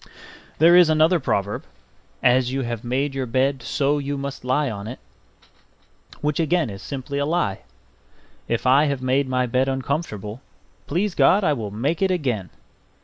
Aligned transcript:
There 0.57 0.75
is 0.75 0.89
another 0.89 1.19
proverb, 1.19 1.63
"As 2.23 2.51
you 2.51 2.61
have 2.61 2.83
made 2.83 3.13
your 3.13 3.27
bed, 3.27 3.61
so 3.61 3.99
you 3.99 4.17
must 4.17 4.43
lie 4.43 4.67
on 4.67 4.87
it"; 4.87 4.97
which 6.21 6.39
again 6.39 6.71
is 6.71 6.81
simply 6.81 7.19
a 7.19 7.25
lie. 7.27 7.59
If 8.47 8.65
I 8.65 8.85
have 8.85 9.03
made 9.03 9.29
my 9.29 9.45
bed 9.45 9.67
uncomfortable, 9.69 10.41
please 10.87 11.13
God 11.13 11.43
I 11.43 11.53
will 11.53 11.69
make 11.69 12.01
it 12.01 12.09
again. 12.09 12.49